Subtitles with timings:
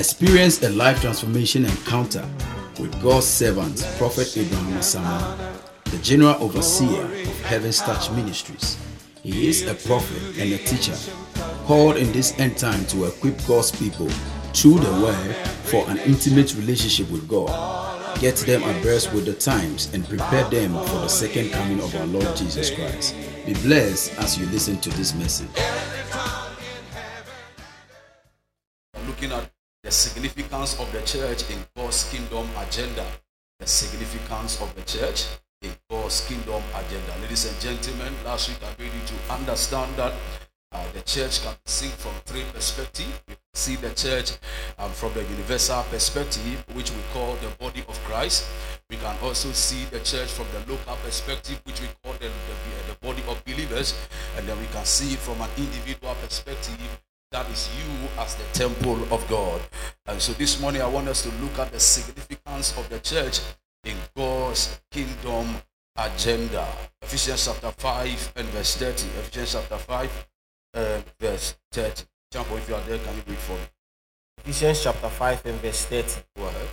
[0.00, 2.26] Experience a life transformation encounter
[2.80, 5.36] with God's servant, Prophet Abraham Osama,
[5.84, 8.78] the General Overseer of Heaven's Touch Ministries.
[9.22, 10.96] He is a prophet and a teacher,
[11.66, 14.08] called in this end time to equip God's people
[14.54, 18.18] through the word for an intimate relationship with God.
[18.20, 22.06] Get them abreast with the times and prepare them for the second coming of our
[22.06, 23.14] Lord Jesus Christ.
[23.44, 25.50] Be blessed as you listen to this message.
[29.90, 33.04] The significance of the church in God's kingdom agenda.
[33.58, 35.26] The significance of the church
[35.62, 37.12] in God's kingdom agenda.
[37.20, 40.12] Ladies and gentlemen, last week I made you to understand that
[40.70, 43.20] uh, the church can be seen from three perspectives.
[43.26, 44.38] We can see the church
[44.78, 48.46] um, from the universal perspective, which we call the body of Christ.
[48.88, 52.94] We can also see the church from the local perspective, which we call the, the,
[52.94, 53.98] the body of believers.
[54.36, 56.78] And then we can see it from an individual perspective,
[57.32, 59.60] that is you as the temple of God.
[60.06, 63.40] And so this morning I want us to look at the significance of the church
[63.84, 65.54] in God's kingdom
[65.96, 66.66] agenda.
[67.02, 69.06] Ephesians chapter 5 and verse 30.
[69.20, 70.28] Ephesians chapter 5
[70.74, 72.04] and verse 30.
[72.32, 73.62] Jump, if you are there, can you read for me?
[74.38, 76.22] Ephesians chapter 5 and verse 30.
[76.36, 76.68] Go ahead.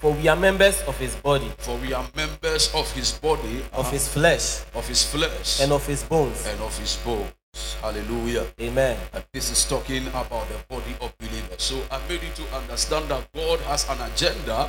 [0.00, 3.86] For we are members of his body, For we are members of his body, of
[3.86, 6.46] uh, his flesh, of his flesh, and of his bones.
[6.46, 7.32] and of his bones.
[7.80, 8.46] Hallelujah.
[8.60, 8.98] Amen.
[9.12, 11.62] And this is talking about the body of believers.
[11.62, 14.68] So I made you to understand that God has an agenda,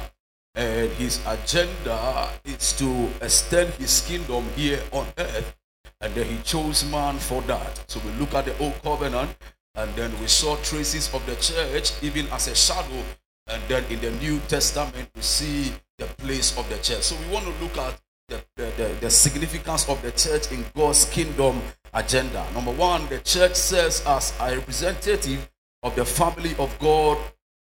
[0.55, 5.55] and his agenda is to extend his kingdom here on earth.
[6.01, 7.83] And then he chose man for that.
[7.87, 9.35] So we look at the old covenant,
[9.75, 13.03] and then we saw traces of the church even as a shadow.
[13.47, 17.03] And then in the New Testament, we see the place of the church.
[17.03, 20.63] So we want to look at the, the, the, the significance of the church in
[20.75, 21.61] God's kingdom
[21.93, 22.45] agenda.
[22.53, 25.49] Number one, the church serves as a representative
[25.83, 27.17] of the family of God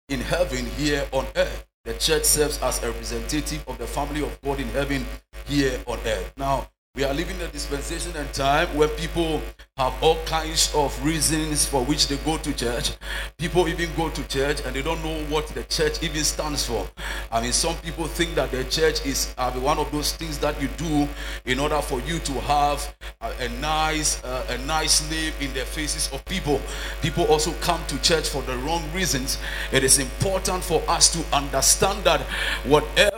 [0.10, 1.66] in heaven here on earth.
[1.84, 5.06] The church serves as a representative of the family of God in heaven
[5.46, 6.34] here on earth.
[6.38, 9.42] Now, we are living in a dispensation and time where people
[9.76, 12.94] have all kinds of reasons for which they go to church.
[13.38, 16.88] People even go to church and they don't know what the church even stands for.
[17.30, 20.62] I mean, some people think that the church is uh, one of those things that
[20.62, 21.06] you do
[21.44, 25.66] in order for you to have a, a nice, uh, a nice name in the
[25.66, 26.62] faces of people.
[27.02, 29.38] People also come to church for the wrong reasons.
[29.74, 32.22] It is important for us to understand that
[32.64, 33.15] whatever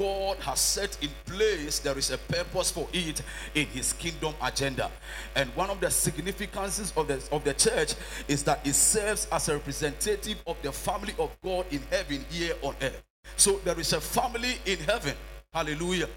[0.00, 3.20] God has set in place, there is a purpose for it
[3.54, 4.90] in His kingdom agenda.
[5.36, 7.92] And one of the significances of the, of the church
[8.26, 12.54] is that it serves as a representative of the family of God in heaven here
[12.62, 13.02] on earth.
[13.36, 15.14] So there is a family in heaven.
[15.52, 16.08] Hallelujah.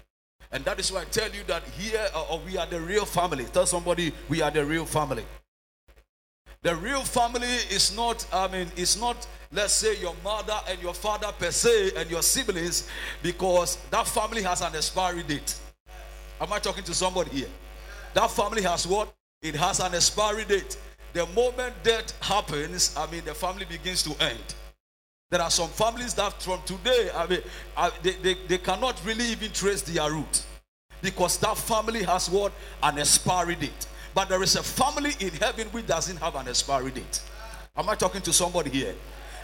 [0.50, 3.44] And that is why I tell you that here uh, we are the real family.
[3.44, 5.26] Tell somebody we are the real family.
[6.64, 10.94] The real family is not, I mean, it's not, let's say, your mother and your
[10.94, 12.88] father per se and your siblings,
[13.22, 15.56] because that family has an expiry date.
[16.40, 17.48] Am I talking to somebody here?
[18.14, 19.14] That family has what?
[19.42, 20.78] It has an expiry date.
[21.12, 24.54] The moment death happens, I mean, the family begins to end.
[25.30, 27.40] There are some families that from today, I mean,
[28.02, 30.46] they, they, they cannot really even trace their root
[31.02, 32.52] because that family has what?
[32.82, 33.86] An expiry date.
[34.14, 37.20] But there is a family in heaven which doesn't have an expiry date.
[37.76, 38.94] Am I talking to somebody here?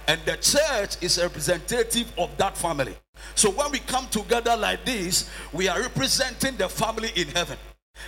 [0.06, 2.94] And the church is representative of that family.
[3.34, 7.58] So when we come together like this, we are representing the family in heaven.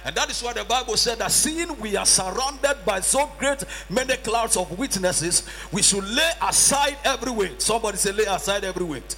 [0.05, 3.63] And that is why the Bible said that seeing we are surrounded by so great
[3.91, 7.61] many clouds of witnesses, we should lay aside every weight.
[7.61, 9.17] Somebody say, lay aside every weight.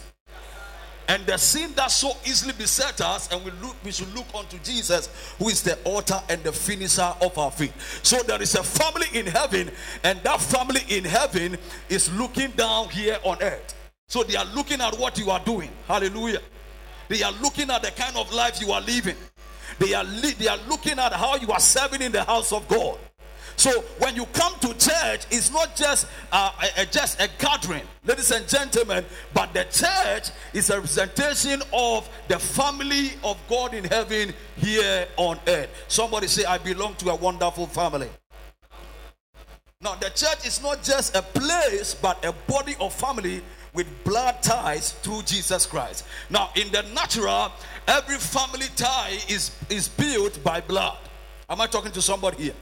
[1.08, 4.58] And the sin that so easily beset us, and we look, we should look unto
[4.58, 8.00] Jesus, who is the author and the finisher of our faith.
[8.02, 9.70] So there is a family in heaven,
[10.02, 13.74] and that family in heaven is looking down here on earth.
[14.08, 15.70] So they are looking at what you are doing.
[15.88, 16.40] Hallelujah.
[17.08, 19.16] They are looking at the kind of life you are living.
[19.78, 22.66] They are li- they are looking at how you are serving in the house of
[22.68, 22.98] God.
[23.56, 27.82] So when you come to church, it's not just uh, a, a- just a gathering,
[28.04, 33.84] ladies and gentlemen, but the church is a representation of the family of God in
[33.84, 35.70] heaven here on earth.
[35.88, 38.08] Somebody say, "I belong to a wonderful family."
[39.80, 43.42] Now, the church is not just a place, but a body of family
[43.74, 46.04] with blood ties through Jesus Christ.
[46.30, 47.52] Now, in the natural,
[47.86, 50.96] every family tie is, is built by blood.
[51.50, 52.54] Am I talking to somebody here?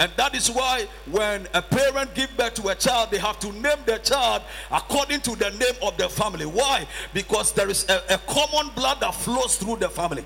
[0.00, 3.52] And that is why when a parent give birth to a child, they have to
[3.52, 4.42] name the child
[4.72, 6.46] according to the name of the family.
[6.46, 6.86] Why?
[7.12, 10.24] Because there is a, a common blood that flows through the family.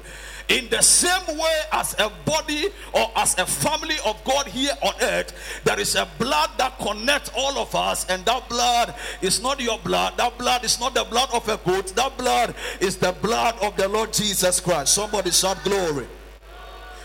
[0.49, 4.93] In the same way as a body or as a family of God here on
[5.03, 5.35] earth,
[5.65, 9.81] there is a blood that connects all of us, and that blood is not your
[9.81, 10.17] blood.
[10.19, 11.88] That blood is not the blood of a goat.
[11.97, 14.94] That blood is the blood of the Lord Jesus Christ.
[14.94, 16.06] Somebody shout glory.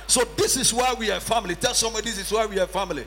[0.09, 1.53] So this is why we are family.
[1.53, 3.05] Tell somebody this is why we are family.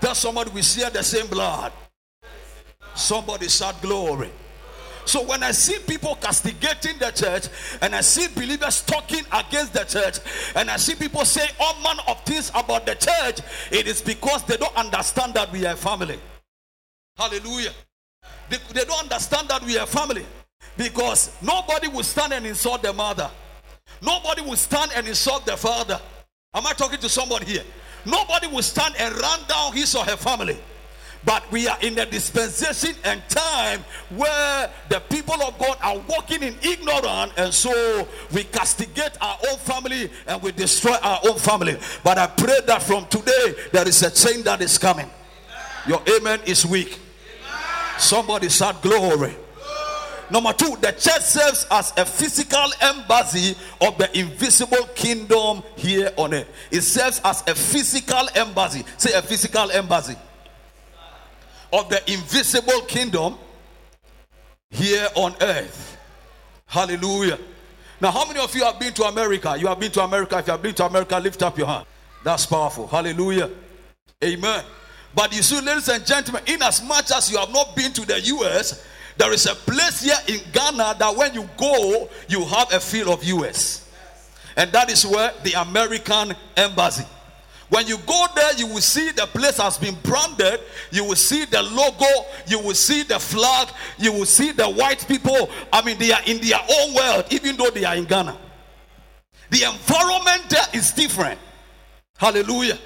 [0.00, 1.72] Tell somebody we share the same blood.
[2.94, 4.30] Somebody shout glory.
[5.04, 7.48] So when I see people castigating the church
[7.82, 10.20] and I see believers talking against the church
[10.56, 13.40] and I see people say all manner of things about the church,
[13.70, 16.18] it is because they don't understand that we are family.
[17.18, 17.72] Hallelujah.
[18.48, 20.24] They, they don't understand that we are family
[20.78, 23.30] because nobody will stand and insult the mother.
[24.02, 26.00] Nobody will stand and insult the father.
[26.54, 27.64] Am I talking to somebody here?
[28.04, 30.56] Nobody will stand and run down his or her family.
[31.24, 36.42] But we are in a dispensation and time where the people of God are walking
[36.44, 41.76] in ignorance, and so we castigate our own family and we destroy our own family.
[42.04, 45.10] But I pray that from today there is a change that is coming.
[45.88, 47.00] Your amen is weak.
[47.98, 49.34] Somebody shout glory.
[50.30, 56.34] Number two, the church serves as a physical embassy of the invisible kingdom here on
[56.34, 56.48] earth.
[56.70, 58.84] It serves as a physical embassy.
[58.96, 60.16] Say a physical embassy
[61.72, 63.36] of the invisible kingdom
[64.70, 65.96] here on earth.
[66.66, 67.38] Hallelujah.
[68.00, 69.56] Now, how many of you have been to America?
[69.58, 70.38] You have been to America.
[70.38, 71.86] If you have been to America, lift up your hand.
[72.24, 72.86] That's powerful.
[72.86, 73.50] Hallelujah.
[74.22, 74.64] Amen.
[75.14, 78.04] But you see, ladies and gentlemen, in as much as you have not been to
[78.04, 78.84] the US,
[79.16, 83.12] there is a place here in Ghana that when you go, you have a feel
[83.12, 83.90] of US.
[84.56, 87.04] And that is where the American embassy.
[87.68, 90.60] When you go there, you will see the place has been branded.
[90.92, 92.06] You will see the logo.
[92.46, 93.68] You will see the flag.
[93.98, 95.50] You will see the white people.
[95.72, 98.38] I mean, they are in their own world, even though they are in Ghana.
[99.50, 101.40] The environment there is different.
[102.18, 102.78] Hallelujah.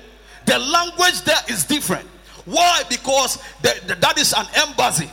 [0.47, 2.07] The language there is different.
[2.47, 2.83] Why?
[2.89, 5.11] Because the, the, that is an embassy.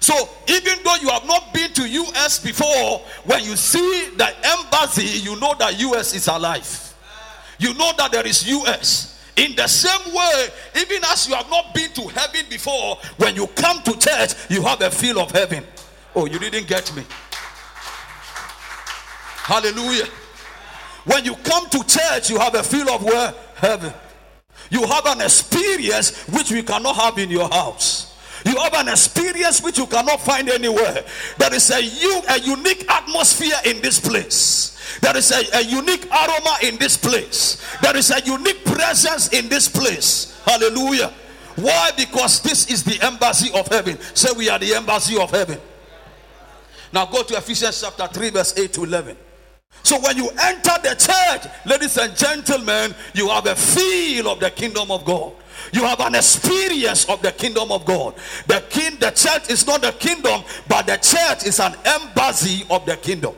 [0.00, 0.14] So
[0.48, 5.38] even though you have not been to US before, when you see the embassy, you
[5.40, 6.88] know that US is alive
[7.58, 9.16] you know that there is US.
[9.36, 10.48] In the same way,
[10.80, 14.62] even as you have not been to heaven before, when you come to church, you
[14.62, 15.64] have a feel of heaven.
[16.14, 17.04] Oh, you didn't get me.
[19.44, 20.06] Hallelujah.
[21.04, 23.32] When you come to church, you have a feel of where?
[23.56, 23.92] Heaven.
[24.70, 28.07] You have an experience which we cannot have in your house.
[28.44, 31.04] You have an experience which you cannot find anywhere.
[31.38, 31.82] There is a,
[32.38, 34.98] unique atmosphere in this place.
[35.00, 37.62] There is a, a unique aroma in this place.
[37.82, 40.40] There is a unique presence in this place.
[40.44, 41.12] Hallelujah.
[41.56, 41.90] Why?
[41.96, 43.98] Because this is the embassy of heaven.
[44.14, 45.60] Say, we are the embassy of heaven.
[46.92, 49.16] Now go to Ephesians chapter 3, verse 8 to 11.
[49.82, 54.50] So when you enter the church, ladies and gentlemen, you have a feel of the
[54.50, 55.32] kingdom of God.
[55.72, 58.14] You have an experience of the kingdom of God.
[58.46, 62.84] The king, the church is not the kingdom, but the church is an embassy of
[62.86, 63.34] the kingdom.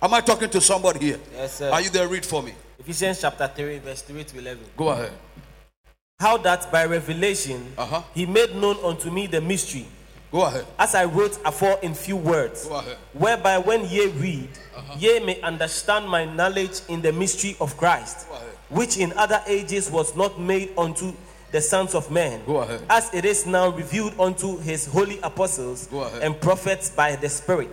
[0.00, 1.20] Am I talking to somebody here?
[1.34, 1.70] Yes, sir.
[1.70, 2.06] Are you there?
[2.06, 2.52] Read for me.
[2.78, 4.64] Ephesians chapter 3, verse 3 to 11.
[4.76, 5.12] Go ahead.
[6.20, 8.02] How that by revelation Uh-huh.
[8.14, 9.86] he made known unto me the mystery,
[10.32, 10.66] Go ahead.
[10.78, 12.96] as I wrote afore in few words, Go ahead.
[13.12, 14.48] whereby when ye read,
[14.98, 18.48] ye may understand my knowledge in the mystery of Christ, Go ahead.
[18.68, 21.12] which in other ages was not made unto
[21.50, 22.40] the sons of men,
[22.90, 25.88] as it is now revealed unto his holy apostles
[26.22, 27.70] and prophets by the Spirit,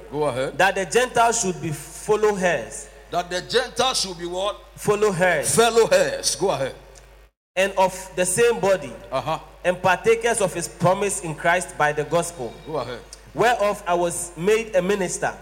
[0.58, 4.60] that the Gentiles should be follow hers, That the Gentiles should be what?
[4.76, 6.36] follow hers, Fellow heirs.
[6.36, 6.76] Go ahead.
[7.58, 9.40] and of the same body, Uh huh.
[9.64, 12.54] and partakers of his promise in Christ by the gospel.
[12.68, 13.00] Go ahead.
[13.34, 15.34] whereof I was made a minister,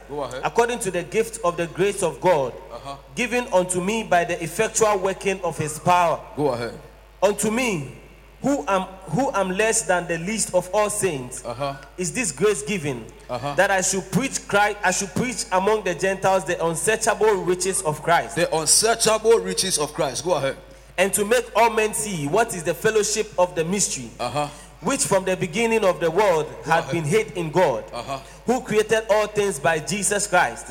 [0.43, 2.96] according to the gift of the grace of God, Uh-huh.
[3.15, 6.19] given unto me by the effectual working of his power.
[6.36, 6.77] Go ahead.
[7.22, 7.98] Unto me,
[8.43, 8.83] who am
[9.15, 11.75] who am less than the least of all saints, Uh huh.
[11.97, 13.55] is this grace given Uh-huh.
[13.55, 18.03] that I should preach Christ, I should preach among the Gentiles the unsearchable riches of
[18.03, 20.23] Christ, The unsearchable riches of Christ.
[20.23, 20.57] Go ahead.
[20.97, 24.12] and to make all men see what is the fellowship of the mystery.
[24.19, 24.47] Uh huh.
[24.83, 28.19] Which from the beginning of the world had been hid in God, Uh-huh.
[28.45, 30.67] who created all things by Jesus Christ,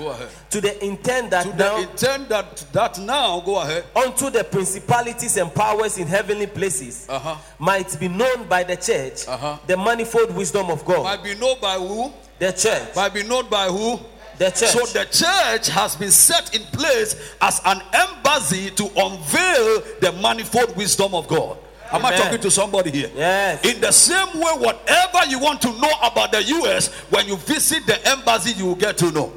[0.51, 3.41] to the intent that To now the intent that that now.
[3.41, 3.85] Go ahead.
[3.97, 7.37] unto the principalities and powers in heavenly places Uh-huh.
[7.59, 9.59] might be known by the church Uh-huh.
[9.67, 11.05] the manifold wisdom of God.
[11.05, 12.13] Might be known by who?
[12.39, 13.99] the church, Might be known by who?
[14.39, 14.71] the church.
[14.73, 20.77] So the church has been set in place as an embassy to unveil the manifold
[20.77, 21.57] wisdom of God.
[21.93, 23.11] Am I talking to somebody here?
[23.15, 23.65] Yes.
[23.65, 27.87] In the same way, whatever you want to know about the US, when you visit
[27.87, 29.33] the embassy, you will get to know.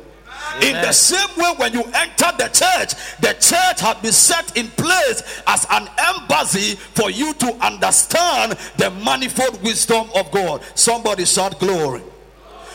[0.62, 4.68] In the same way, when you enter the church, the church has been set in
[4.70, 10.62] place as an embassy for you to understand the manifold wisdom of God.
[10.76, 12.02] Somebody shout glory.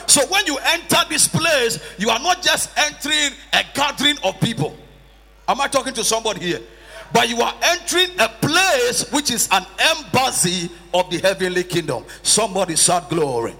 [0.06, 4.76] So when you enter this place, you are not just entering a gathering of people.
[5.48, 6.60] Am I talking to somebody here?
[7.12, 12.04] But you are entering a place which is an embassy of the heavenly kingdom.
[12.22, 13.54] Somebody shout glory.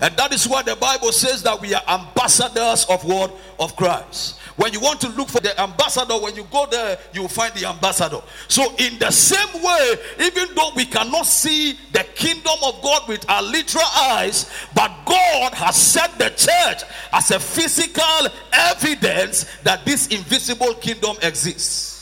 [0.00, 3.34] And that is why the Bible says that we are ambassadors of what?
[3.58, 4.38] Of Christ.
[4.56, 7.66] When you want to look for the ambassador, when you go there, you find the
[7.66, 8.20] ambassador.
[8.48, 13.28] So, in the same way, even though we cannot see the kingdom of God with
[13.30, 16.82] our literal eyes, but God has set the church
[17.12, 21.99] as a physical evidence that this invisible kingdom exists.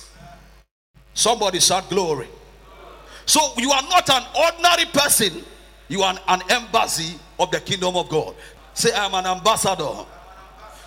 [1.18, 2.28] Somebody shout glory.
[3.26, 5.44] So you are not an ordinary person,
[5.88, 8.36] you are an, an embassy of the kingdom of God.
[8.72, 10.06] Say, I'm an ambassador.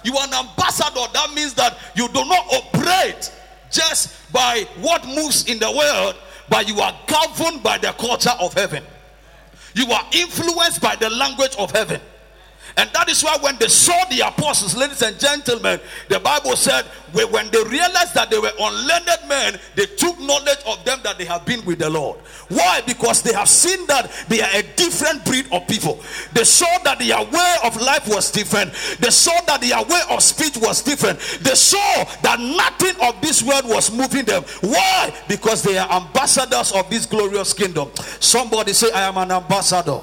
[0.05, 1.01] You are an ambassador.
[1.11, 3.29] That means that you do not operate
[3.69, 6.15] just by what moves in the world,
[6.47, 8.85] but you are governed by the culture of heaven.
[9.73, 11.99] You are influenced by the language of heaven.
[12.77, 16.85] And that is why when they saw the apostles, ladies and gentlemen, the Bible said
[17.13, 21.25] when they realized that they were unlearned men, they took knowledge of them that they
[21.25, 22.19] have been with the Lord.
[22.49, 22.81] Why?
[22.85, 25.99] Because they have seen that they are a different breed of people.
[26.33, 28.71] They saw that their way of life was different.
[28.99, 31.19] They saw that their way of speech was different.
[31.41, 34.43] They saw that nothing of this world was moving them.
[34.61, 35.13] Why?
[35.27, 37.91] Because they are ambassadors of this glorious kingdom.
[38.19, 39.99] Somebody say, I am an ambassador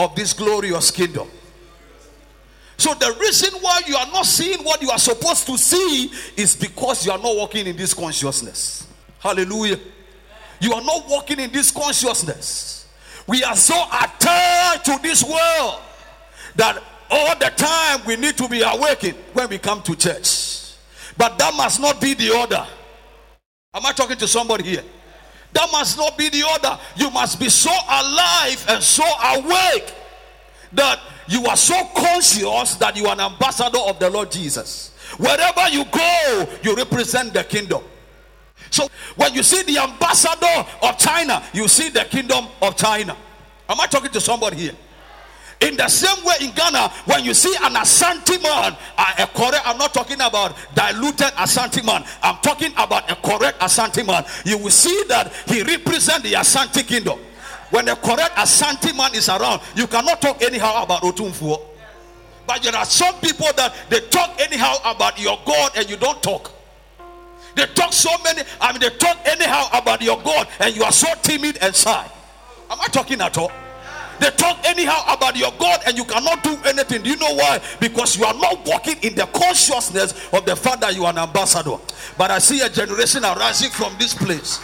[0.00, 1.28] of this glorious kingdom.
[2.78, 6.56] So the reason why you are not seeing what you are supposed to see is
[6.56, 8.86] because you are not walking in this consciousness.
[9.18, 9.78] Hallelujah.
[10.60, 12.88] You are not walking in this consciousness.
[13.26, 15.80] We are so attached to this world
[16.56, 20.76] that all the time we need to be awakened when we come to church.
[21.18, 22.66] But that must not be the order.
[23.74, 24.84] Am I talking to somebody here?
[25.52, 26.78] That must not be the order.
[26.96, 29.04] You must be so alive and so
[29.34, 29.94] awake
[30.72, 34.90] that you are so conscious that you are an ambassador of the Lord Jesus.
[35.18, 37.82] Wherever you go, you represent the kingdom.
[38.70, 43.16] So when you see the ambassador of China, you see the kingdom of China.
[43.68, 44.72] Am I talking to somebody here?
[45.60, 49.62] In the same way in Ghana, when you see an Ashanti man, uh, a correct,
[49.66, 54.24] I'm not talking about diluted Ashanti man, I'm talking about a correct Ashanti man.
[54.46, 57.18] You will see that he represents the Ashanti kingdom.
[57.68, 61.60] When the correct Ashanti man is around, you cannot talk anyhow about Otumfuo.
[62.46, 66.22] But there are some people that they talk anyhow about your God and you don't
[66.22, 66.50] talk.
[67.54, 70.92] They talk so many, I mean, they talk anyhow about your God and you are
[70.92, 72.10] so timid and shy.
[72.70, 73.52] Am I talking at all?
[74.20, 77.02] They talk anyhow about your God and you cannot do anything.
[77.02, 77.60] Do you know why?
[77.80, 81.18] Because you are not walking in the consciousness of the fact that you are an
[81.18, 81.76] ambassador.
[82.18, 84.60] But I see a generation arising from this place.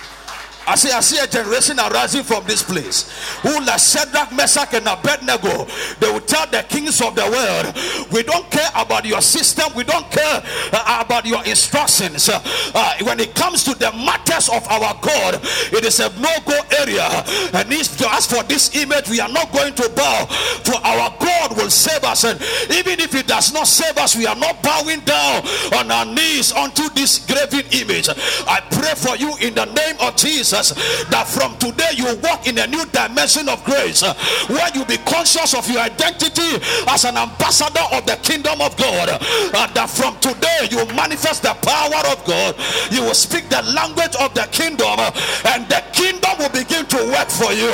[0.67, 3.07] I see, I see a generation arising from this place
[3.43, 5.67] who, like Shadrach, Meshach, and Abednego,
[6.01, 9.85] they will tell the kings of the world, We don't care about your system, we
[9.85, 10.43] don't care
[10.73, 12.29] uh, about your instructions.
[12.29, 15.39] Uh, when it comes to the matters of our God,
[15.73, 17.07] it is a no go area.
[17.55, 17.73] And
[18.11, 20.27] ask for this image, we are not going to bow,
[20.65, 22.25] for our God will save us.
[22.25, 22.41] And
[22.73, 25.47] even if He does not save us, we are not bowing down
[25.79, 28.09] on our knees unto this graven image.
[28.49, 32.59] I pray for you in the name of Jesus that from today you walk in
[32.59, 34.15] a new dimension of grace uh,
[34.49, 36.57] where you be conscious of your identity
[36.89, 39.09] as an ambassador of the kingdom of God.
[39.11, 42.57] Uh, that from today you manifest the power of God,
[42.91, 45.11] you will speak the language of the kingdom, uh,
[45.53, 47.73] and the kingdom will begin to work for you.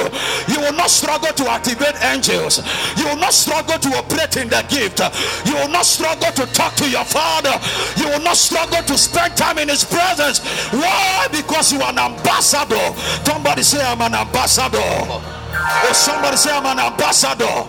[0.51, 2.59] You will not struggle to activate angels,
[2.99, 4.99] you will not struggle to operate in the gift,
[5.47, 7.55] you will not struggle to talk to your father,
[7.97, 10.41] you will not struggle to spend time in his presence.
[10.73, 11.29] Why?
[11.31, 12.72] Because you are an ambassador.
[13.25, 14.79] Somebody say, I'm an ambassador.
[14.79, 17.67] Or somebody say, I'm an ambassador.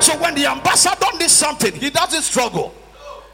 [0.00, 2.74] So when the ambassador needs something, he doesn't struggle.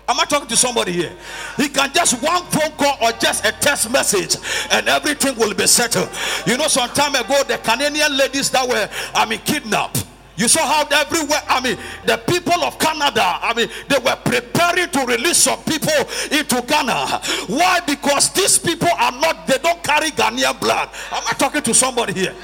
[0.08, 1.12] Am I talking to somebody here?
[1.56, 4.36] He can just one phone call or just a text message
[4.70, 6.08] and everything will be settled.
[6.46, 10.04] You know, some time ago, the Canadian ladies that were, I mean, kidnapped.
[10.36, 14.88] You saw how everywhere, I mean, the people of Canada, I mean, they were preparing
[14.90, 15.92] to release some people
[16.30, 17.20] into Ghana.
[17.48, 17.80] Why?
[17.80, 20.88] Because these people are not, they don't carry Ghanaian blood.
[21.10, 22.34] Am I talking to somebody here?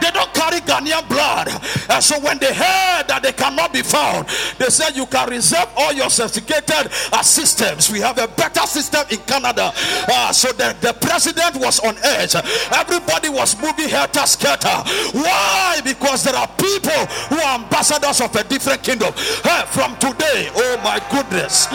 [0.00, 1.48] They don't carry Ghanaian blood.
[1.90, 4.28] And so when they heard that they cannot be found,
[4.58, 7.90] they said, You can reserve all your sophisticated uh, systems.
[7.90, 9.72] We have a better system in Canada.
[9.74, 12.34] Uh, so the, the president was on edge.
[12.72, 14.82] Everybody was moving helter skelter.
[15.12, 15.80] Why?
[15.84, 19.12] Because there are people who are ambassadors of a different kingdom.
[19.42, 21.66] Hey, from today, oh my goodness,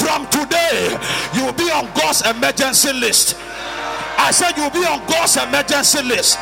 [0.00, 0.98] from today,
[1.34, 3.36] you'll be on God's emergency list.
[4.18, 6.38] I said you'll be on God's emergency list.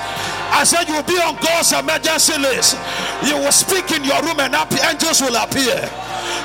[0.50, 2.76] I said you'll be on God's emergency list.
[3.22, 5.76] You will speak in your room and angels will appear.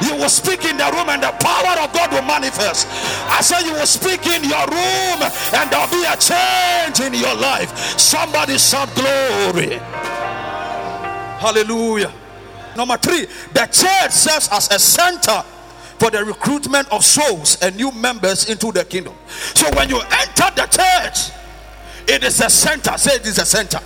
[0.03, 2.87] You will speak in the room and the power of God will manifest.
[3.29, 5.19] I said you will speak in your room
[5.55, 7.71] and there'll be a change in your life.
[7.97, 9.79] Somebody shout glory.
[11.39, 12.11] Hallelujah.
[12.75, 15.43] Number three, the church serves as a center
[15.99, 19.13] for the recruitment of souls and new members into the kingdom.
[19.27, 21.31] So when you enter the church,
[22.07, 22.97] it is a center.
[22.97, 23.79] Say it is a center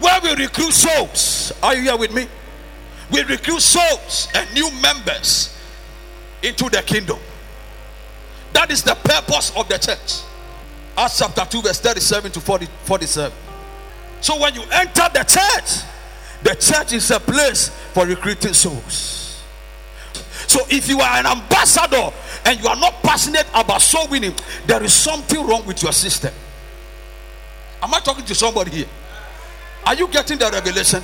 [0.00, 1.52] where we recruit souls.
[1.62, 2.26] Are you here with me?
[3.12, 5.56] We recruit souls and new members
[6.42, 7.18] into the kingdom.
[8.52, 10.22] That is the purpose of the church.
[10.96, 13.32] Acts chapter 2, verse 37 to 40, 47.
[14.20, 15.84] So when you enter the church,
[16.42, 19.42] the church is a place for recruiting souls.
[20.46, 22.10] So if you are an ambassador
[22.44, 24.34] and you are not passionate about soul winning,
[24.66, 26.32] there is something wrong with your system.
[27.82, 28.86] Am I talking to somebody here?
[29.86, 31.02] Are you getting the revelation?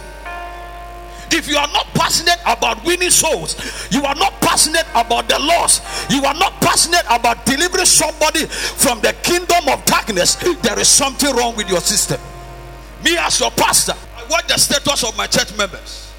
[1.31, 3.57] If you are not passionate about winning souls,
[3.91, 5.81] you are not passionate about the loss,
[6.11, 11.35] you are not passionate about delivering somebody from the kingdom of darkness, there is something
[11.35, 12.21] wrong with your system.
[13.05, 16.13] Me, as your pastor, I watch the status of my church members,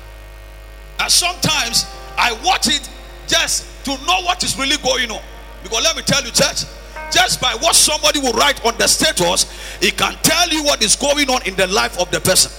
[1.00, 1.86] and sometimes
[2.18, 2.90] I watch it
[3.28, 5.22] just to know what is really going on.
[5.64, 6.66] Because let me tell you, church,
[7.12, 9.46] just by what somebody will write on the status,
[9.82, 12.52] it can tell you what is going on in the life of the person.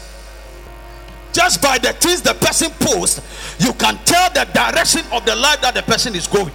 [1.32, 3.20] Just by the things the person posts,
[3.60, 6.52] you can tell the direction of the life that the person is going.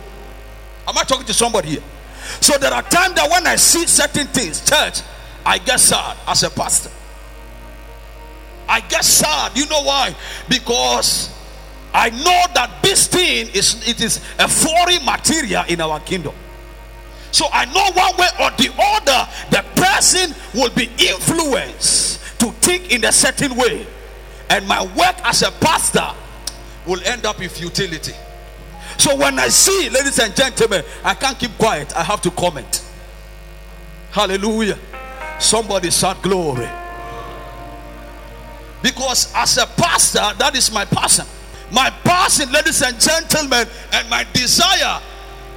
[0.87, 1.83] Am I talking to somebody here?
[2.41, 5.01] So there are times that when I see certain things, church,
[5.45, 6.89] I get sad as a pastor.
[8.67, 9.55] I get sad.
[9.57, 10.15] You know why?
[10.49, 11.29] Because
[11.93, 16.33] I know that this thing is it is a foreign material in our kingdom.
[17.33, 22.93] So I know one way or the other, the person will be influenced to think
[22.93, 23.87] in a certain way.
[24.51, 26.07] And my work as a pastor
[26.85, 28.13] will end up in futility.
[28.99, 31.95] So when I see, ladies and gentlemen, I can't keep quiet.
[31.95, 32.85] I have to comment.
[34.11, 34.77] Hallelujah.
[35.39, 36.69] Somebody shout glory.
[38.83, 41.25] Because as a pastor, that is my passion.
[41.71, 45.01] My passion, ladies and gentlemen, and my desire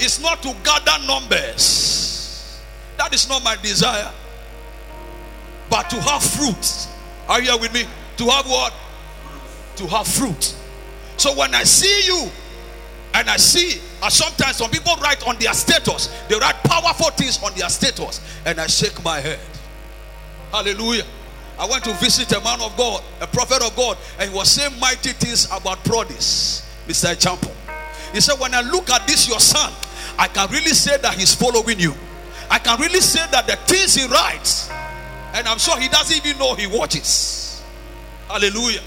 [0.02, 2.62] is not to gather numbers.
[2.98, 4.10] That is not my desire.
[5.68, 6.88] But to have fruit.
[7.28, 7.84] Are you with me?
[8.18, 8.72] To have what?
[9.76, 10.54] To have fruit.
[11.16, 12.30] So when I see you
[13.14, 17.42] and I see, and sometimes some people write on their status, they write powerful things
[17.42, 19.40] on their status, and I shake my head.
[20.52, 21.04] Hallelujah.
[21.58, 24.50] I went to visit a man of God, a prophet of God, and he was
[24.50, 27.16] saying mighty things about Prodis, Mr.
[27.16, 27.50] Champo.
[28.12, 29.72] He said, When I look at this, your son,
[30.18, 31.94] I can really say that he's following you.
[32.50, 34.70] I can really say that the things he writes,
[35.34, 37.62] and I'm sure he doesn't even know he watches.
[38.28, 38.80] Hallelujah.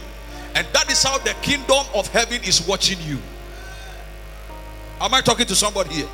[0.56, 3.18] And that is how the kingdom of heaven is watching you.
[5.00, 6.10] Am I talking to somebody here?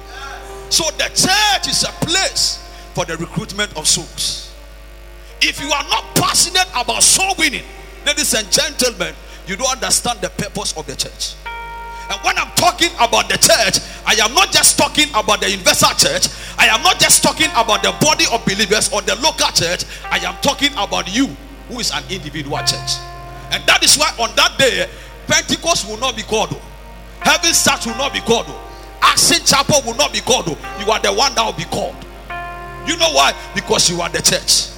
[0.69, 2.62] So the church is a place
[2.93, 4.54] for the recruitment of souls.
[5.41, 7.63] If you are not passionate about soul winning,
[8.06, 9.13] ladies and gentlemen,
[9.47, 11.36] you don't understand the purpose of the church.
[12.10, 15.89] And when I'm talking about the church, I am not just talking about the universal
[15.98, 16.30] church.
[16.58, 19.86] I am not just talking about the body of believers or the local church.
[20.12, 21.28] I am talking about you,
[21.70, 23.02] who is an individual church.
[23.52, 24.88] And that is why on that day,
[25.28, 26.56] Pentecost will not be called.
[27.22, 28.48] Heaven's church will not be called.
[29.02, 30.48] Action Chapel will not be called.
[30.48, 31.96] You are the one that will be called.
[32.88, 33.34] You know why?
[33.56, 34.74] Because you are the church.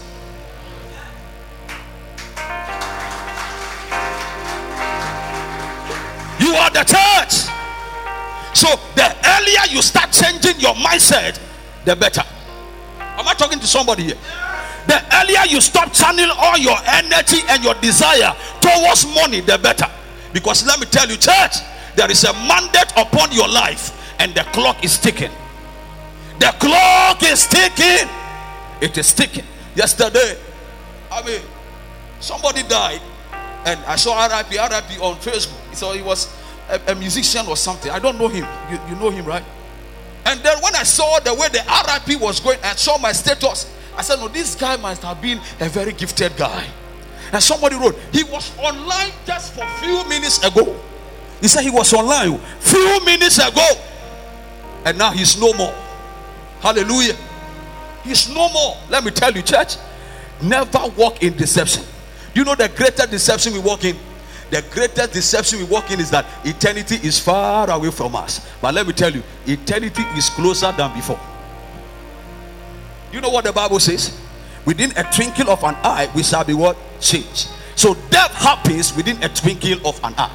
[6.48, 7.52] You are the church.
[8.56, 11.38] So the earlier you start changing your mindset,
[11.84, 12.24] the better.
[13.00, 14.18] Am I talking to somebody here?
[14.88, 19.92] The earlier you stop channeling all your energy and your desire towards money, the better.
[20.32, 21.58] Because let me tell you, church,
[21.98, 25.32] there is a mandate upon your life, and the clock is ticking.
[26.40, 28.08] The clock is ticking.
[28.80, 29.44] It is ticking.
[29.76, 30.38] Yesterday,
[31.12, 31.42] I mean,
[32.22, 33.02] somebody died,
[33.66, 35.76] and I saw RIP, RIP on Facebook.
[35.76, 36.28] So he was
[36.70, 37.92] a, a musician or something.
[37.92, 38.46] I don't know him.
[38.72, 39.44] You, you know him, right?
[40.26, 43.74] And then when I saw the way the RIP was going and saw my status,
[43.96, 46.68] I said, No, this guy must have been a very gifted guy.
[47.32, 50.80] And somebody wrote, he was online just for few minutes ago.
[51.42, 53.68] He said he was online few minutes ago.
[54.86, 55.74] And now he's no more.
[56.62, 57.16] Hallelujah.
[58.04, 58.78] He's no more.
[58.90, 59.76] Let me tell you, church,
[60.42, 61.84] never walk in deception.
[62.34, 63.98] You know the greater deception we walk in?
[64.50, 68.48] The greatest deception we walk in is that eternity is far away from us.
[68.62, 71.20] But let me tell you, eternity is closer than before.
[73.12, 74.18] You know what the Bible says?
[74.66, 76.78] Within a twinkle of an eye, we shall be what?
[77.00, 77.50] Changed.
[77.76, 80.32] So death happens within a twinkle of an eye.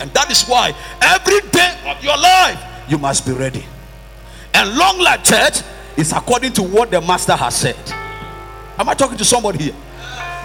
[0.00, 3.64] And that is why every day of your life, you must be ready.
[4.54, 5.62] And long life church
[5.96, 7.76] is according to what the master has said.
[8.78, 9.74] Am I talking to somebody here?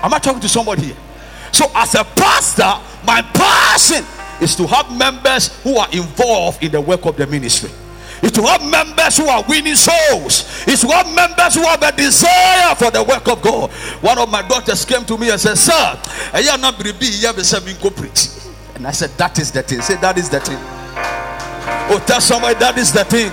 [0.01, 0.97] Am I talking to somebody here?
[1.53, 2.73] So, as a pastor,
[3.05, 4.03] my passion
[4.41, 7.69] is to have members who are involved in the work of the ministry.
[8.21, 10.65] Is to have members who are winning souls.
[10.67, 13.71] Is to have members who have a desire for the work of God.
[14.01, 15.73] One of my daughters came to me and said, Sir,
[16.33, 16.79] I not
[18.75, 19.81] and I said, That is the thing.
[19.81, 20.57] Say, That is the thing.
[21.91, 23.29] Oh, tell somebody that is the thing.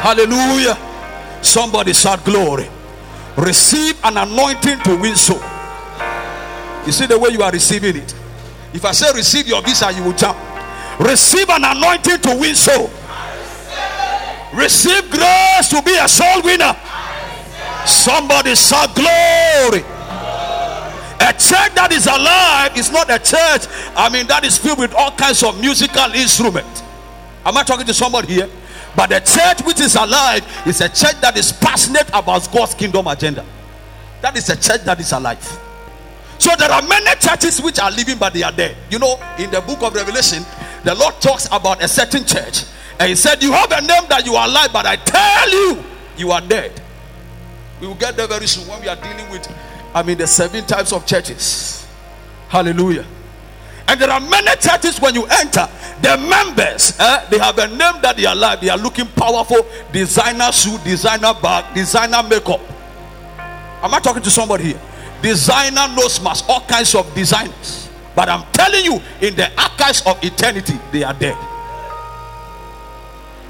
[0.00, 0.78] Hallelujah.
[1.42, 2.68] Somebody shout glory.
[3.36, 5.40] Receive an anointing to win soul.
[6.86, 8.14] You see the way you are receiving it.
[8.72, 10.36] If I say receive your visa, you will jump.
[11.00, 12.90] Receive an anointing to win soul.
[14.52, 16.76] Receive grace to be a soul winner.
[17.86, 19.82] Somebody saw glory.
[21.20, 23.66] A church that is alive is not a church,
[23.96, 26.82] I mean, that is filled with all kinds of musical instruments.
[27.46, 28.50] Am I talking to somebody here?
[28.94, 33.06] But the church which is alive is a church that is passionate about God's kingdom
[33.06, 33.44] agenda.
[34.20, 35.63] That is a church that is alive.
[36.38, 38.76] So there are many churches which are living, but they are dead.
[38.90, 40.44] You know, in the book of Revelation,
[40.84, 42.64] the Lord talks about a certain church,
[42.98, 45.84] and He said, You have a name that you are alive, but I tell you,
[46.16, 46.80] you are dead.
[47.80, 49.48] We will get there very soon when we are dealing with,
[49.94, 51.86] I mean, the seven types of churches.
[52.48, 53.06] Hallelujah.
[53.86, 55.68] And there are many churches when you enter,
[56.00, 58.60] the members, eh, they have a name that they are alive.
[58.60, 62.60] They are looking powerful, designer suit, designer bag, designer makeup.
[63.82, 64.80] Am I talking to somebody here?
[65.24, 67.88] Designer nose mask, all kinds of designers.
[68.14, 71.34] But I'm telling you, in the archives of eternity, they are dead.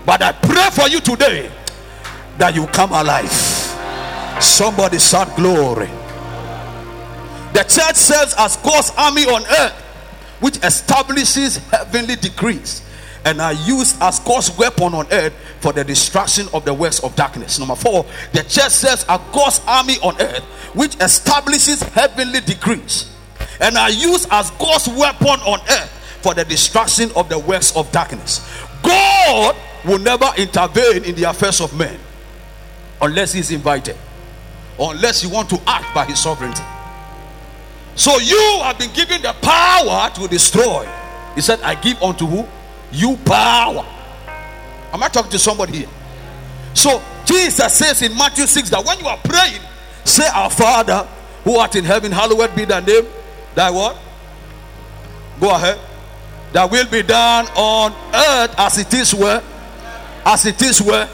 [0.06, 1.50] But I pray for you today
[2.38, 3.28] that you come alive.
[4.40, 5.88] Somebody shout glory.
[7.54, 9.72] The church serves as God's army on earth
[10.38, 12.82] which establishes heavenly decrees
[13.24, 17.16] and are used as God's weapon on earth for the destruction of the works of
[17.16, 17.58] darkness.
[17.58, 20.42] Number four, the church serves as God's army on earth,
[20.74, 23.10] which establishes heavenly decrees
[23.60, 27.90] and are used as God's weapon on earth for the destruction of the works of
[27.92, 28.40] darkness.
[28.82, 31.98] God will never intervene in the affairs of men
[33.00, 33.96] unless He's invited,
[34.78, 36.62] unless you want to act by His sovereignty.
[37.94, 40.88] So you have been given the power to destroy.
[41.34, 42.46] He said, I give unto who?
[42.94, 43.85] You power.
[44.92, 45.88] Am I talking to somebody here?
[46.74, 49.61] So Jesus says in Matthew 6 that when you are praying,
[50.04, 51.07] say, Our Father
[51.42, 53.07] who art in heaven, hallowed be thy name.
[53.54, 53.98] Thy what?
[55.40, 55.78] Go ahead.
[56.52, 59.42] That will be done on earth as it is where?
[60.24, 61.09] As it is where?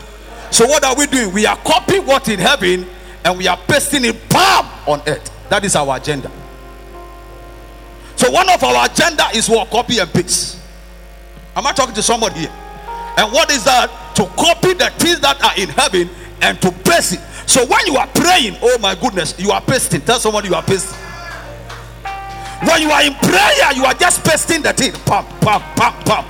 [0.50, 1.32] So what are we doing?
[1.32, 2.86] We are copying what in heaven
[3.24, 5.30] and we are pasting it palm on earth.
[5.48, 6.30] That is our agenda.
[8.16, 10.59] So one of our agenda is what copy and paste.
[11.56, 12.52] Am I talking to somebody here?
[13.16, 13.90] And what is that?
[14.16, 16.08] To copy the things that are in heaven
[16.42, 17.20] and to paste it.
[17.48, 20.00] So when you are praying, oh my goodness, you are pasting.
[20.02, 20.98] Tell somebody you are pasting.
[22.62, 24.92] When you are in prayer, you are just pasting the thing.
[25.04, 26.24] Pam, pam, pam, pam.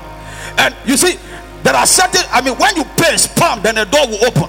[0.58, 1.18] And you see,
[1.62, 4.48] there are certain, I mean, when you paste, pam, then the door will open.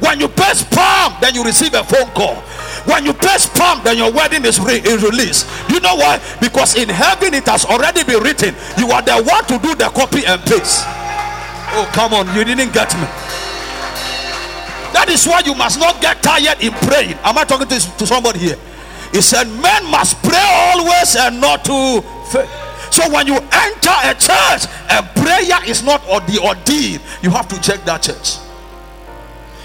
[0.00, 2.42] When you paste palm, then you receive a phone call.
[2.88, 5.44] When you press palm, then your wedding is, re- is released.
[5.68, 6.16] You know why?
[6.40, 8.56] Because in heaven it has already been written.
[8.78, 10.88] You are the one to do the copy and paste.
[11.76, 13.04] Oh, come on, you didn't get me.
[14.96, 17.20] That is why you must not get tired in praying.
[17.28, 18.58] Am I talking to, to somebody here?
[19.12, 22.00] He said, Men must pray always and not to
[22.32, 22.48] fail.
[22.90, 27.00] So when you enter a church, a prayer is not or the ordeal.
[27.20, 28.40] You have to check that church.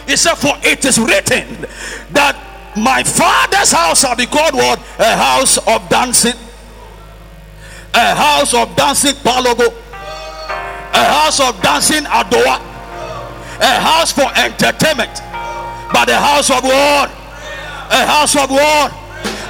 [0.07, 1.65] He said, For it is written
[2.11, 2.35] that
[2.75, 4.79] my father's house shall be called what?
[4.99, 6.35] A house of dancing.
[7.93, 9.73] A house of dancing kpanlogo.
[10.93, 12.59] A house of dancing adowa.
[13.59, 15.21] A house for entertainment.
[15.93, 17.09] But a house of what?
[17.91, 18.91] A house of what?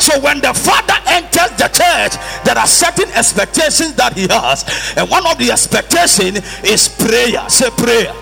[0.02, 4.66] So when the father enters the church, there are certain expectations that he has,
[4.98, 7.48] and one of the expectation is prayer.
[7.50, 8.14] Say prayer.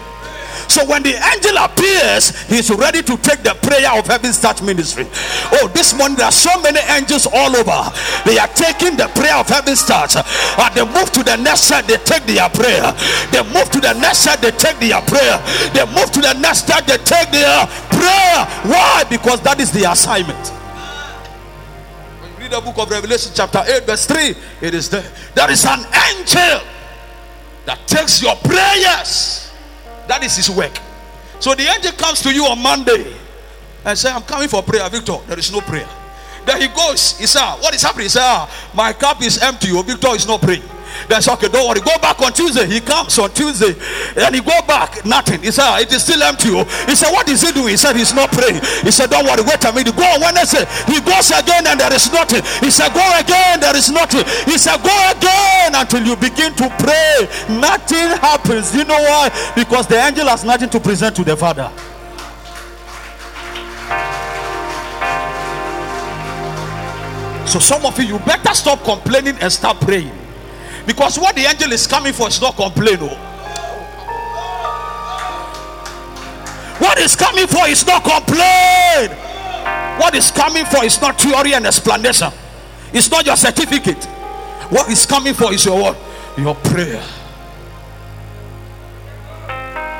[0.71, 5.03] So when the angel appears, he's ready to take the prayer of Heaven's Touch Ministry.
[5.59, 7.91] Oh, this morning there are so many angels all over.
[8.23, 10.15] They are taking the prayer of Heaven's Touch.
[10.15, 12.87] And they move to the next side, they take their prayer.
[13.35, 15.43] They move to the next side, they take their prayer.
[15.75, 18.39] They move to the next side, they take their prayer.
[18.71, 19.03] Why?
[19.09, 20.53] Because that is the assignment.
[22.39, 25.03] Read the book of Revelation, chapter 8, verse 3, it is there.
[25.35, 26.63] There is an angel
[27.65, 29.50] that takes your prayers.
[30.11, 30.77] That is his work.
[31.39, 33.15] So the angel comes to you on Monday
[33.85, 35.15] and say, I'm coming for prayer, Victor.
[35.25, 35.87] There is no prayer.
[36.45, 38.09] Then he goes, he said, What is happening?
[38.09, 38.43] He ah,
[38.75, 39.69] My cup is empty.
[39.71, 40.67] Oh, Victor is not praying.
[41.07, 41.81] That's okay, don't worry.
[41.81, 42.67] Go back on Tuesday.
[42.67, 43.75] He comes on Tuesday.
[44.17, 45.41] And he go back, nothing.
[45.41, 46.49] He said, ah, It is still empty.
[46.51, 46.63] Oh.
[46.87, 47.69] He said, What is he doing?
[47.69, 48.61] He said, He's not praying.
[48.83, 49.95] He said, Don't worry, wait a minute.
[49.95, 50.65] Go on Wednesday.
[50.87, 52.43] He goes again and there is nothing.
[52.59, 54.25] He said, Go again, there is nothing.
[54.45, 57.27] He said, Go again until you begin to pray.
[57.49, 58.75] Nothing happens.
[58.75, 59.29] You know why?
[59.55, 61.71] Because the angel has nothing to present to the Father.
[67.51, 70.20] So some of you, you better stop complaining and start praying.
[70.85, 72.97] Because what the angel is coming for is not complain.
[73.01, 73.27] Oh.
[76.79, 79.11] What is coming for is not complain.
[79.99, 82.31] What is coming for is not theory and explanation.
[82.91, 84.03] It's not your certificate.
[84.69, 85.97] What is coming for is your what?
[86.37, 87.03] Your prayer.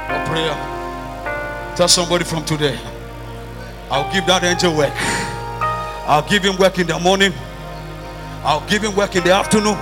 [0.10, 1.74] Your prayer.
[1.76, 2.80] Tell somebody from today.
[3.90, 4.94] I'll give that angel work.
[6.08, 7.34] I'll give him work in the morning.
[8.44, 9.78] I'll give him work in the afternoon.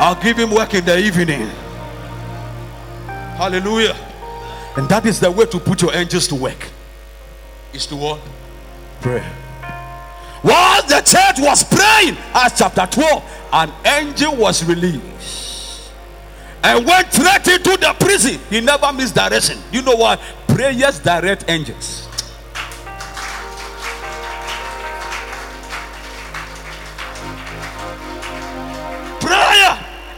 [0.00, 1.48] I'll give him work in the evening.
[3.36, 3.96] Hallelujah.
[4.76, 6.68] And that is the way to put your angels to work.
[7.72, 8.20] Is to what?
[9.00, 9.20] Pray.
[10.42, 15.90] While the church was praying, Acts chapter 12, an angel was released
[16.62, 18.40] and went straight into the prison.
[18.50, 19.58] He never missed direction.
[19.72, 20.20] You know what?
[20.48, 22.07] Prayers direct angels.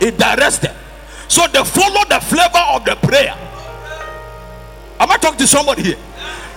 [0.01, 0.75] It directs them
[1.29, 3.35] so they follow the flavor of the prayer
[4.99, 5.99] am i talking to somebody here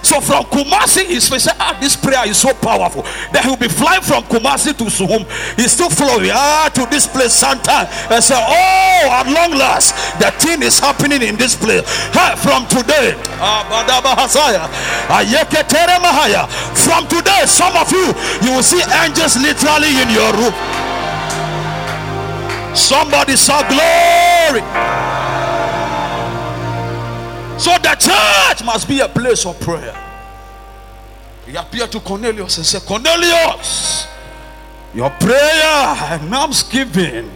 [0.04, 3.04] so from Kumasi, he said, Ah, this prayer is so powerful.
[3.32, 5.24] Then he'll be flying from Kumasi to Suhum.
[5.56, 10.30] He's still flowing ah to this place Santa and say, Oh, at long last, the
[10.44, 11.88] thing is happening in this place.
[12.12, 13.16] Hey, from today,
[16.76, 18.12] from today, some of you
[18.44, 20.83] you will see angels literally in your room.
[22.76, 24.62] Somebody saw glory.
[27.60, 29.96] So the church must be a place of prayer.
[31.46, 34.08] He appeared to Cornelius and said, Cornelius,
[34.94, 37.30] your prayer and almsgiving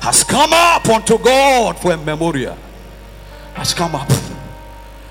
[0.00, 2.56] has come up unto God for a memorial.
[3.54, 4.10] Has come up.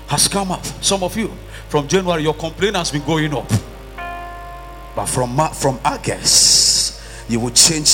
[0.08, 0.64] Has come up.
[0.82, 1.30] Some of you,
[1.68, 3.48] from January, your complaint has been going up.
[4.96, 7.86] But from, from August, you will change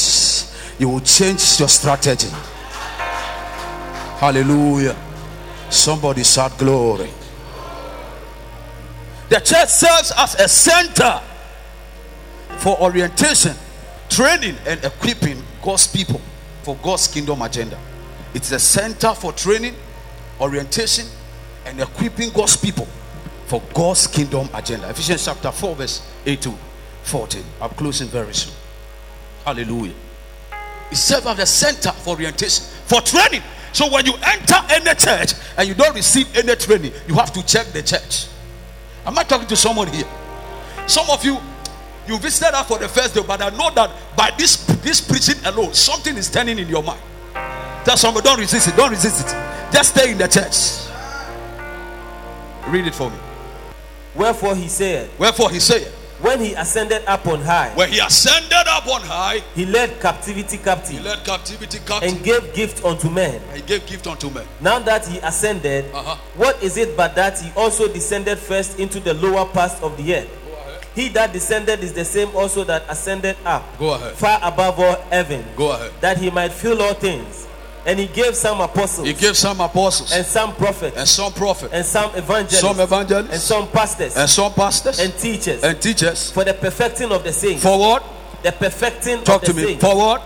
[0.78, 2.28] you will change your strategy.
[4.18, 4.96] Hallelujah.
[5.70, 7.10] Somebody shout glory.
[9.28, 11.20] The church serves as a center
[12.58, 13.54] for orientation,
[14.08, 16.20] training, and equipping God's people
[16.62, 17.78] for God's kingdom agenda.
[18.34, 19.74] It's a center for training,
[20.40, 21.06] orientation,
[21.66, 22.86] and equipping God's people
[23.46, 24.88] for God's kingdom agenda.
[24.90, 26.54] Ephesians chapter 4, verse 8 to
[27.02, 27.44] 14.
[27.60, 28.54] I'm closing very soon.
[29.44, 29.94] Hallelujah.
[30.90, 33.42] It serves as a center for orientation, for training.
[33.72, 37.44] So when you enter any church and you don't receive any training, you have to
[37.44, 38.28] check the church.
[39.04, 40.06] Am I talking to someone here?
[40.86, 41.38] Some of you,
[42.06, 45.42] you visited us for the first day, but I know that by this this preaching
[45.44, 47.00] alone, something is turning in your mind.
[47.84, 49.72] Tell somebody, don't resist it, don't resist it.
[49.72, 50.84] Just stay in the church.
[52.68, 53.16] Read it for me.
[54.14, 55.90] Wherefore he said, Wherefore he said,
[56.24, 60.56] when he ascended up on high, when he ascended up on high, he led captivity
[60.58, 60.96] captive.
[60.96, 63.40] he led captivity captive and gave gift unto men.
[63.54, 64.46] he gave gift unto men.
[64.60, 66.16] Now that he ascended, Uh-huh.
[66.36, 70.14] what is it but that he also descended first into the lower parts of the
[70.16, 70.28] earth?
[70.94, 74.14] He that descended is the same also that ascended up, Go ahead.
[74.14, 75.90] far above all heaven, Go ahead.
[76.00, 77.46] that he might fill all things.
[77.86, 81.72] And he gave some apostles, He gave some apostles and some prophets, and some prophets
[81.72, 86.30] and some evangelists, some evangelists and some pastors, and some pastors and teachers, and teachers.
[86.30, 87.62] for the perfecting of the saints.
[87.62, 88.02] For what?
[88.42, 89.64] the perfecting Talk of the to me.
[89.64, 89.84] saints.
[89.84, 90.22] For what?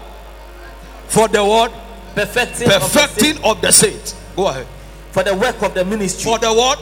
[1.09, 1.73] For the what?
[2.15, 3.41] perfecting, of the Perfecting saints.
[3.45, 4.15] of the saints.
[4.37, 4.67] Go ahead.
[5.13, 6.25] for the work of the ministry.
[6.31, 6.81] For the what?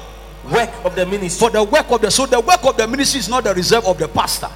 [0.51, 1.47] work of the ministry.
[1.49, 3.85] For the work of the so the work of the ministry is not the reserve
[3.87, 4.49] of the pastor.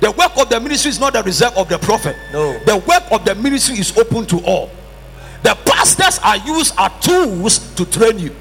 [0.00, 2.14] The work of the ministry is not the reserve of the prophet.
[2.32, 2.58] No.
[2.64, 4.70] The work of the ministry is open to all.
[5.42, 8.34] The pastors are used as tools to train you.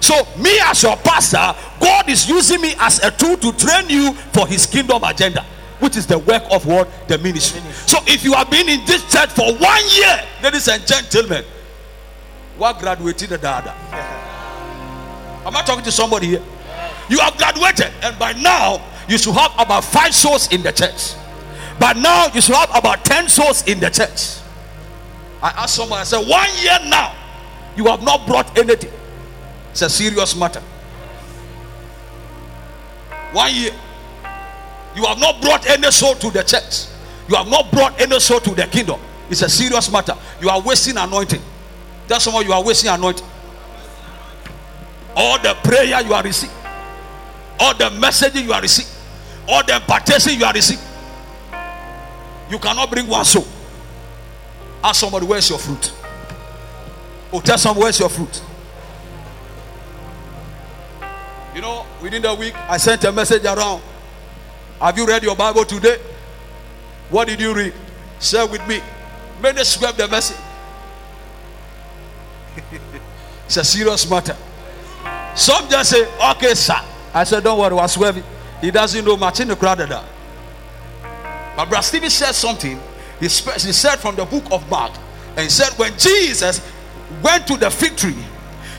[0.00, 4.12] So, me as your pastor, God is using me as a tool to train you
[4.32, 5.44] for his kingdom agenda,
[5.78, 6.88] which is the work of what?
[7.08, 7.60] The ministry.
[7.86, 11.44] So, if you have been in this church for one year, ladies and gentlemen,
[12.56, 13.74] what graduated the dada?
[15.44, 16.42] Am I talking to somebody here?
[17.08, 21.14] You have graduated, and by now you should have about five souls in the church.
[21.78, 24.39] But now you should have about 10 souls in the church.
[25.42, 27.14] I asked someone, I said, one year now,
[27.76, 28.92] you have not brought anything.
[29.70, 30.60] It's a serious matter.
[33.32, 33.72] One year,
[34.96, 36.86] you have not brought any soul to the church.
[37.28, 39.00] You have not brought any soul to the kingdom.
[39.30, 40.16] It's a serious matter.
[40.40, 41.40] You are wasting anointing.
[42.08, 43.26] That's someone you are wasting anointing.
[45.14, 46.56] All the prayer you are receiving,
[47.58, 48.92] all the messaging you are receiving,
[49.48, 50.84] all the impartation you are receiving.
[52.50, 53.46] You cannot bring one soul.
[54.82, 55.92] Ask somebody, where's your fruit?
[57.32, 58.42] Oh, tell somebody, where's your fruit?
[61.54, 63.82] You know, within the week, I sent a message around.
[64.80, 65.98] Have you read your Bible today?
[67.10, 67.74] What did you read?
[68.20, 68.80] Share with me.
[69.42, 70.36] Many swept the message.
[73.46, 74.36] it's a serious matter.
[75.34, 76.80] Some just say, okay, sir.
[77.12, 78.22] I said, don't worry, was swearing.
[78.60, 79.78] He doesn't know much in the crowd.
[79.78, 82.80] But Brother Stephen said something.
[83.20, 84.92] He, he said from the book of Mark,
[85.30, 86.60] and he said, when Jesus
[87.22, 88.16] went to the fig tree,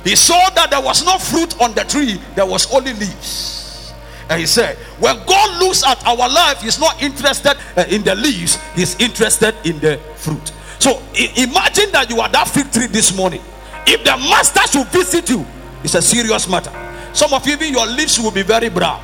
[0.03, 3.93] he saw that there was no fruit on the tree, there was only leaves.
[4.29, 8.15] And he said, when God looks at our life, he's not interested uh, in the
[8.15, 10.51] leaves, he's interested in the fruit.
[10.79, 13.41] So imagine that you are that fig tree this morning.
[13.85, 15.45] If the master should visit you,
[15.83, 16.71] it's a serious matter.
[17.13, 19.03] Some of you, even your lips will be very brown.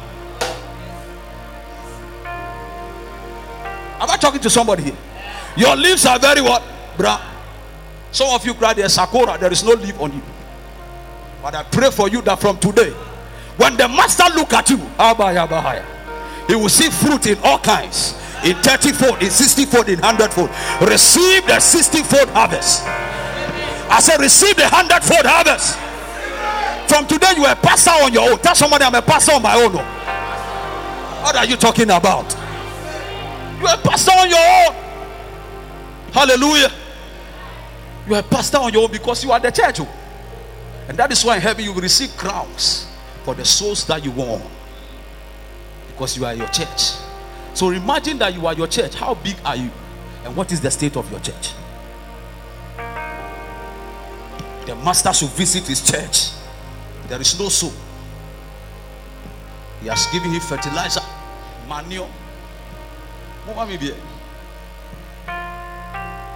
[3.99, 4.97] Am I talking to somebody here?
[5.57, 6.63] Your leaves are very what?
[6.97, 7.19] Brown.
[8.11, 10.21] Some of you cry there's sakura, there is no leaf on you.
[11.41, 12.91] But I pray for you that from today,
[13.57, 14.77] when the master look at you,
[16.47, 18.13] he will see fruit in all kinds.
[18.43, 20.49] In 30 fold, in 60 fold, in 100 fold.
[20.87, 22.83] Receive the 60 fold harvest.
[23.89, 25.75] I said, receive the 100 fold harvest.
[26.87, 28.37] From today, you are a pastor on your own.
[28.39, 29.71] Tell somebody I'm a pastor on my own.
[29.75, 31.23] Oh.
[31.23, 32.31] What are you talking about?
[33.59, 34.86] You are a pastor on your own.
[36.17, 36.71] Hallelujah.
[38.07, 39.81] You are a pastor on your own because you are the church.
[39.81, 39.87] oh.
[40.87, 42.87] And that is why in heaven you will receive crowns
[43.23, 44.41] for the souls that you won.
[45.89, 46.93] Because you are your church.
[47.53, 48.95] So imagine that you are your church.
[48.95, 49.69] How big are you?
[50.25, 51.51] And what is the state of your church?
[54.65, 56.31] The master should visit his church.
[57.07, 57.73] There is no soul.
[59.81, 61.01] He has given him fertilizer,
[61.69, 62.09] manure.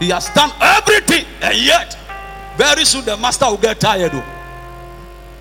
[0.01, 1.95] He has done everything, and yet,
[2.57, 4.09] very soon the master will get tired.
[4.15, 4.23] oh.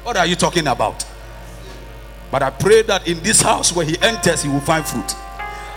[0.02, 1.02] What are you talking about?
[2.30, 5.14] But I pray that in this house where he enters, he will find fruit.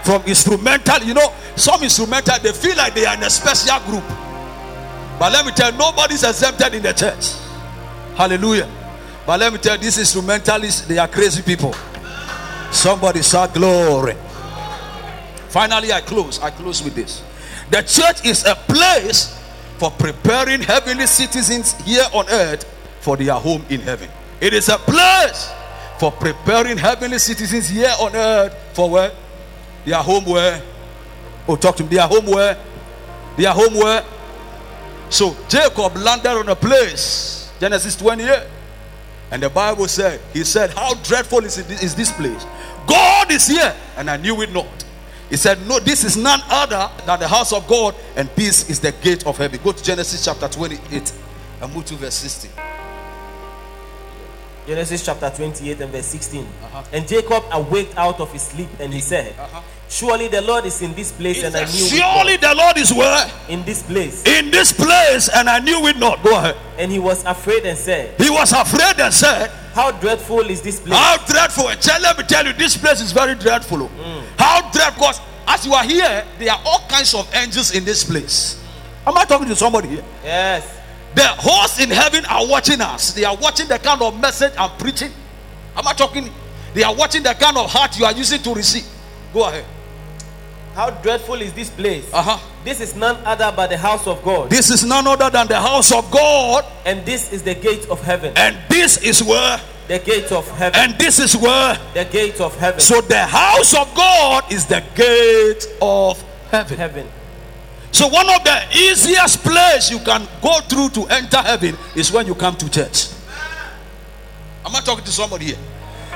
[0.03, 4.03] From instrumental, you know, some instrumental they feel like they are in a special group.
[5.17, 7.31] But let me tell you, nobody's exempted in the church.
[8.17, 8.69] Hallelujah.
[9.25, 11.73] But let me tell you, these instrumentalists, they are crazy people.
[12.69, 14.15] Somebody shout glory.
[15.47, 16.39] Finally, I close.
[16.39, 17.23] I close with this.
[17.69, 19.39] The church is a place
[19.77, 22.65] for preparing heavenly citizens here on earth
[23.01, 24.09] for their home in heaven.
[24.39, 25.51] It is a place
[25.99, 29.11] for preparing heavenly citizens here on earth for where?
[29.85, 30.61] Their home where?
[31.47, 31.89] Oh, talk to me.
[31.89, 32.57] Their home where?
[33.37, 34.05] Their home where?
[35.09, 38.47] So Jacob landed on a place, Genesis 28.
[39.31, 42.45] And the Bible said, He said, How dreadful is, it, is this place?
[42.87, 44.82] God is here, and I knew it not.
[45.29, 48.79] He said, No, this is none other than the house of God, and this is
[48.79, 49.59] the gate of heaven.
[49.63, 51.13] Go to Genesis chapter 28
[51.61, 52.51] and move to verse 16.
[54.65, 56.41] Genesis chapter 28 and verse 16.
[56.43, 56.83] Uh-huh.
[56.93, 59.61] And Jacob awaked out of his sleep and he said, uh-huh.
[59.89, 62.91] Surely the Lord is in this place, He and I knew Surely the Lord is
[62.91, 63.29] where?
[63.49, 64.25] in this place.
[64.25, 66.23] In this place, and I knew it not.
[66.23, 66.55] Go ahead.
[66.79, 70.79] And he was afraid and said, He was afraid and said, How dreadful is this
[70.79, 70.97] place?
[70.97, 71.67] How dreadful.
[71.69, 73.83] And tell, let me tell you, this place is very dreadful.
[73.83, 74.23] oh.
[74.39, 74.99] How dreadful.
[75.03, 78.63] Because as you are here, there are all kinds of angels in this place.
[79.05, 80.03] Am I talking to somebody here?
[80.23, 80.79] Yes.
[81.15, 83.13] The hosts in heaven are watching us.
[83.13, 85.11] They are watching the kind of message I'm preaching.
[85.75, 86.29] Am I talking?
[86.73, 88.85] They are watching the kind of heart you are using to receive.
[89.33, 89.65] Go ahead.
[90.73, 92.09] How dreadful is this place?
[92.11, 92.39] Uh huh.
[92.63, 94.49] This is none other but the house of God.
[94.49, 98.01] This is none other than the house of God, And this is the gate of
[98.01, 98.33] heaven.
[98.35, 100.79] and this is where, The gate of heaven.
[100.79, 101.77] and this is where.
[101.93, 102.79] The gate of heaven.
[102.79, 106.77] So the house of God is the gate of heaven.
[106.77, 107.07] heaven.
[107.93, 112.25] So one of the easiest place you can go through to enter heaven is when
[112.25, 113.09] you come to church.
[114.65, 115.57] Am I talking to somebody here?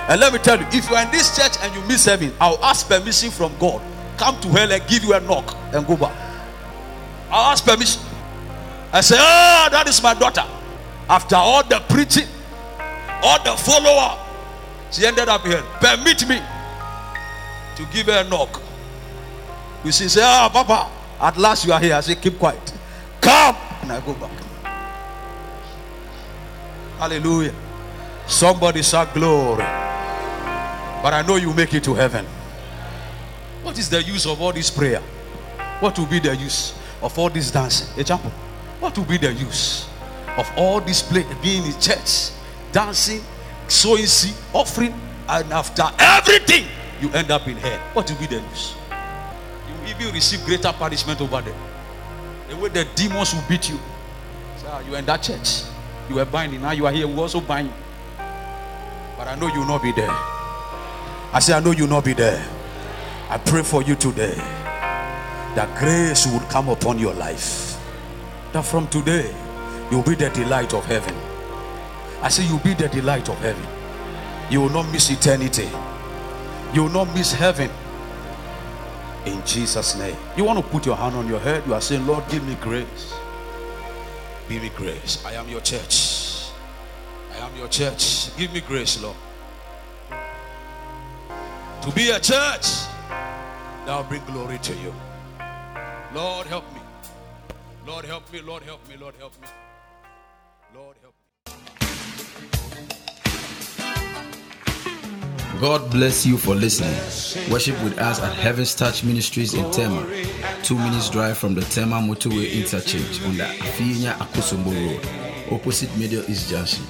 [0.09, 2.33] And let me tell you, if you are in this church and you miss heaven,
[2.41, 3.79] I'll ask permission from God.
[4.17, 6.15] Come to hell and give you a knock and go back.
[7.29, 8.01] I'll ask permission.
[8.91, 10.45] I say, Oh, that is my daughter.
[11.07, 12.27] After all the preaching,
[13.21, 14.17] all the follower,
[14.91, 15.61] she ended up here.
[15.79, 16.41] Permit me
[17.75, 18.61] to give her a knock.
[19.85, 20.89] You see, say, Ah, Papa,
[21.19, 21.95] at last you are here.
[21.95, 22.73] I say, Keep quiet.
[23.21, 23.55] Come.
[23.81, 24.31] And I go back.
[26.97, 27.53] Hallelujah.
[28.27, 29.63] Somebody shout glory.
[31.01, 32.25] But I know you make it to heaven.
[33.63, 35.01] What is the use of all this prayer?
[35.79, 37.87] What will be the use of all this dancing?
[37.99, 38.31] Example.
[38.79, 39.87] What will be the use
[40.37, 42.31] of all this play being in church,
[42.71, 43.21] dancing,
[43.67, 44.93] sowing seed, offering,
[45.29, 46.65] and after everything,
[47.01, 47.79] you end up in hell?
[47.93, 48.75] What will be the use?
[49.87, 51.55] You even receive greater punishment over there.
[52.49, 53.79] The way the demons will beat you.
[54.57, 55.63] So ah, you are in that church.
[56.09, 56.61] You were binding.
[56.61, 57.07] Now you are here.
[57.07, 57.71] We also bind.
[58.17, 60.09] But I know you will not be there.
[60.11, 62.45] I say, I know you will not be there.
[63.29, 64.35] I pray for you today
[65.55, 67.81] that grace would come upon your life.
[68.53, 69.33] That from today,
[69.89, 71.15] you'll be the delight of heaven.
[72.21, 73.65] I say, you'll be the delight of heaven.
[74.49, 75.69] You will not miss eternity.
[76.73, 77.69] You will not miss heaven.
[79.27, 80.15] In Jesus' name.
[80.37, 81.61] You want to put your hand on your head.
[81.67, 83.13] You are saying, Lord, give me grace.
[84.47, 85.21] Give me grace.
[85.25, 86.47] I am your church.
[87.33, 88.35] I am your church.
[88.37, 89.17] Give me grace, Lord.
[91.81, 92.87] To be a church
[93.85, 94.93] that will bring glory to you.
[96.13, 96.79] Lord, help me.
[97.85, 98.39] Lord, help me.
[98.39, 98.95] Lord, help me.
[98.95, 99.47] Lord, help me.
[100.73, 101.06] Lord, help me.
[105.59, 106.93] God bless you for listening.
[107.51, 110.05] Worship with us at Heaven's Touch Ministries in Tema,
[110.63, 115.05] two minutes drive from the Tema Motorway Interchange on the Afienya Akosombo Road,
[115.51, 116.85] opposite Middle East Junction.